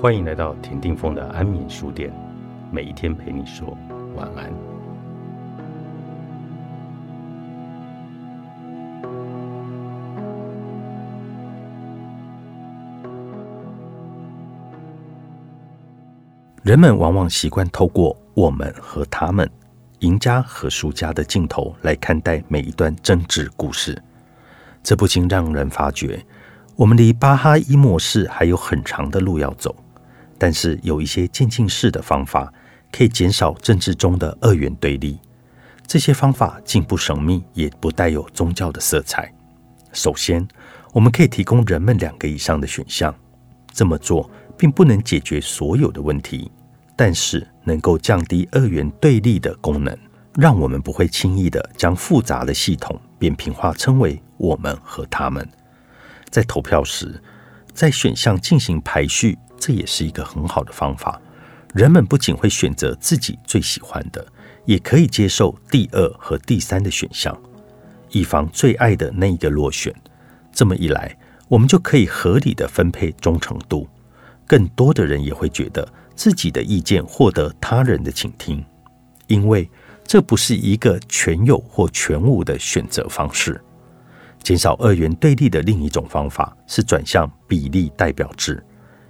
[0.00, 2.10] 欢迎来到田定峰的安眠书店，
[2.72, 3.76] 每一天陪你说
[4.16, 4.50] 晚安。
[16.62, 19.46] 人们往往习惯透过我们和他们、
[19.98, 24.02] 赢家和输家的镜头来看待每一段政治故事，
[24.82, 26.24] 这不禁让人发觉，
[26.74, 29.76] 我们离巴哈伊模式还有很长的路要走。
[30.40, 32.50] 但是有一些渐进式的方法，
[32.90, 35.18] 可以减少政治中的二元对立。
[35.86, 39.30] 这些方法既不神秘，也不带有宗教的色彩。
[39.92, 40.48] 首先，
[40.94, 43.14] 我们可以提供人们两个以上的选项。
[43.74, 46.50] 这么做并不能解决所有的问题，
[46.96, 49.94] 但是能够降低二元对立的功能，
[50.36, 55.46] 让我们不会轻易的将复杂的系统扁平化，称为我们和他们。
[56.30, 57.22] 在投票时，
[57.74, 59.36] 在选项进行排序。
[59.60, 61.20] 这也是一个很好的方法。
[61.72, 64.26] 人们不仅会选择自己最喜欢的，
[64.64, 67.38] 也可以接受第二和第三的选项，
[68.08, 69.94] 以防最爱的那一个落选。
[70.50, 73.88] 这么一来，我们就可以合理的分配忠诚度。
[74.46, 75.86] 更多的人也会觉得
[76.16, 78.64] 自己的意见获得他人的倾听，
[79.28, 79.70] 因为
[80.02, 83.62] 这不是一个全有或全无的选择方式。
[84.42, 88.60] 减少二元对立的另一种方法是转向比例代表制。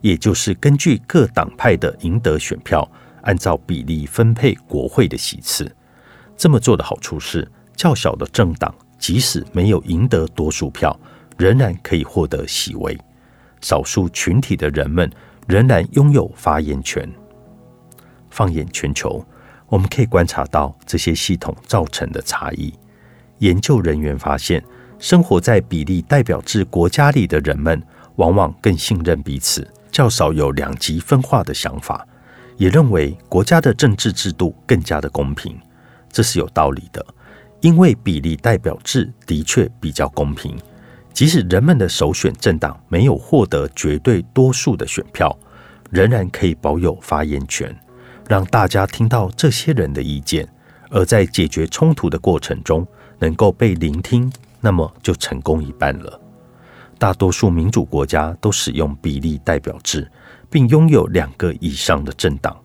[0.00, 2.88] 也就是根据各党派的赢得选票，
[3.22, 5.70] 按照比例分配国会的席次。
[6.36, 10.98] 这么做的好处是，较小的政党即使没有赢得多数票，
[11.36, 12.96] 仍然可以获得席位；
[13.60, 15.10] 少数群体的人们
[15.46, 17.08] 仍然拥有发言权。
[18.30, 19.24] 放眼全球，
[19.66, 22.72] 我们可以观察到这些系统造成的差异。
[23.38, 24.62] 研究人员发现，
[24.98, 27.82] 生活在比例代表制国家里的人们，
[28.16, 29.66] 往往更信任彼此。
[29.90, 32.06] 较少有两极分化的想法，
[32.56, 35.58] 也认为国家的政治制度更加的公平，
[36.10, 37.04] 这是有道理的。
[37.60, 40.56] 因为比例代表制的确比较公平，
[41.12, 45.36] 即使人们的首选政党没有获得绝对多数的选票，
[45.90, 47.76] 仍然可以保有发言权，
[48.28, 50.48] 让大家听到这些人的意见，
[50.90, 52.86] 而在解决冲突的过程中
[53.18, 56.20] 能够被聆听，那么就成功一半了。
[56.98, 60.10] 大多数民主国家都使用比例代表制，
[60.50, 62.56] 并拥有两个以上的政党。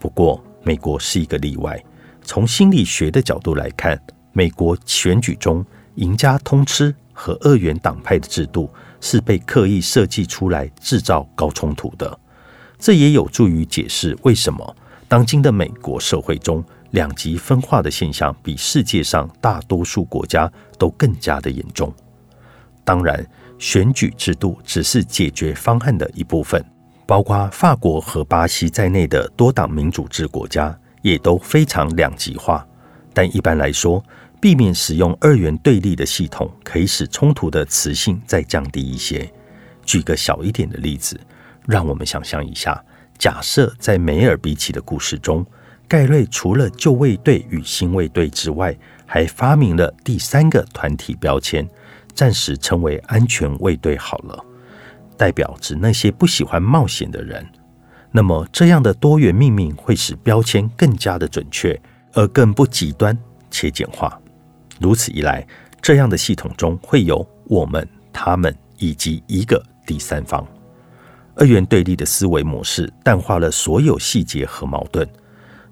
[0.00, 1.78] 不过，美国是一个例外。
[2.22, 4.00] 从心理学的角度来看，
[4.32, 5.64] 美国选举中
[5.96, 12.18] 赢家通吃和二元党派的制度是被刻意设计出来制造高冲突的。
[12.78, 14.76] 这也有助于解释为什么
[15.06, 21.92] 当今的美国社会中两极分化的现象比世界上大多数国家都更加的严重。
[22.82, 23.22] 当然。
[23.58, 26.64] 选举制度只是解决方案的一部分，
[27.06, 32.66] 包括法国和巴西在内的多党民主制国家也都非常两极化。
[33.14, 34.04] 但一般来说，
[34.40, 39.28] 避免使用二元对立的系统，可以使冲突的磁性再降低一些。
[39.84, 41.18] 举个小一点的例子，
[41.66, 42.84] 让我们想象一下：
[43.16, 45.44] 假设在梅尔比奇的故事中，
[45.88, 51.66] 盖瑞除了旧卫队与新卫队之外，还发明了第三个团体标签。
[52.16, 54.44] 暂时称为安全卫队好了，
[55.18, 57.46] 代表指那些不喜欢冒险的人。
[58.10, 61.78] 那么，这样的多元命名会使标签更加的准确，
[62.14, 63.16] 而更不极端
[63.50, 64.18] 且简化。
[64.80, 65.46] 如此一来，
[65.82, 70.46] 这样的系统中会有我们、他们以及一个第三方。
[71.34, 75.06] 二元对立的思维模式淡化了所有细节和矛盾，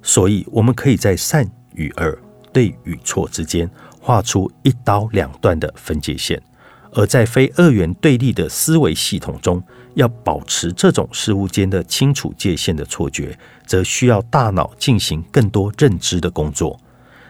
[0.03, 2.19] 所以我们可以在善与恶、
[2.53, 3.71] 对与错之间。
[4.07, 6.39] 画出一刀两断的分界线，
[6.93, 9.63] 而在非二元对立的思维系统中，
[9.95, 16.79] 要保持这种事物间的清楚界限的错觉，则需要大脑进行更多认知的工作。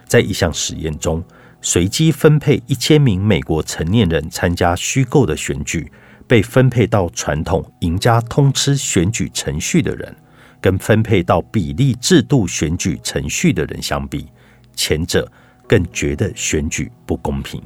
[0.05, 1.23] 在一项实验中，
[1.63, 5.93] 随机分配一千名美国成年人参加虚构的选举，
[6.27, 10.13] 被分配到传统赢家通吃选举程序的人，
[10.61, 14.27] 跟分配到比例制度选举程序的人相比，
[14.75, 15.31] 前者。
[15.67, 17.63] 更觉得选举不公平，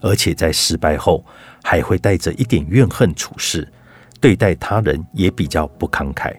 [0.00, 1.24] 而且在失败后
[1.62, 3.66] 还会带着一点怨恨处事，
[4.20, 6.34] 对待他人也比较不慷慨。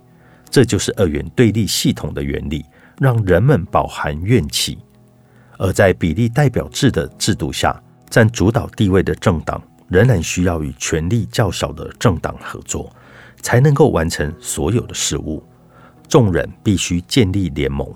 [0.49, 2.63] 这就是二元对立系统的原理，
[2.99, 4.77] 让人们饱含怨气。
[5.57, 12.91] 而在比例代表制的制度下，占主导地位的政党仍然需要与权力较小的政党合作，
[13.41, 15.43] 才能够完成所有的事务。
[16.07, 17.91] 众人必须建立联盟，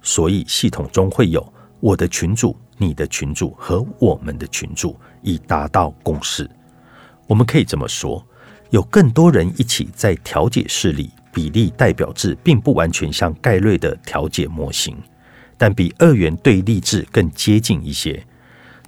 [0.00, 1.52] 所以系统中会有。
[1.80, 6.48] 我的群主、你的群主和我们的群主，以达到共识。
[7.26, 8.24] 我们可以这么说：
[8.70, 14.96] 有更多人一起在调解室里比例代表制并不完全像盖瑞的调解模型，
[15.56, 18.20] 但比二元对立制更接近一些。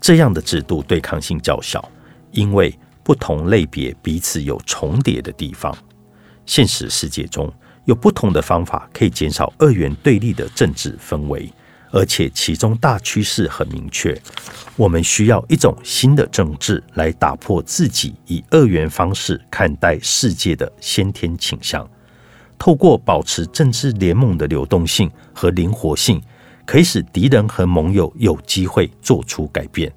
[0.00, 1.86] 这样的制度对抗性较小，
[2.32, 5.76] 因为不同类别彼此有重叠的地方。
[6.46, 7.52] 现实世界中
[7.84, 11.52] 有不同的方法可以减少二元对立的政治氛围，
[11.90, 14.16] 而且其中大趋势很明确。
[14.76, 21.88] 我们需要一种新的政治来打破自己以二元方式看待世界的先天倾向。
[22.58, 26.20] 透过保持政治联盟的流动性和灵活性。
[26.66, 29.92] 可以使敌人和盟友有机会做出改变。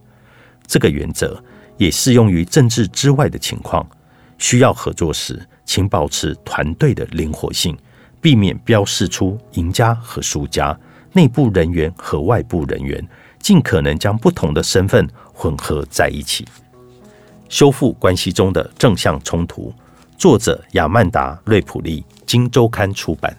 [0.65, 1.39] 这个原则
[1.77, 3.87] 也适用于政治之外的情况。
[4.39, 7.77] 需要合作时，请保持团队的灵活性，
[8.19, 10.75] 避免标示出赢家和输家、
[11.13, 13.07] 内部人员和外部人员，
[13.39, 16.45] 尽可能将不同的身份混合在一起。
[17.49, 19.71] 修复关系中的正向冲突。
[20.17, 23.35] 作者：亚曼达·瑞普利，《金周刊》出版。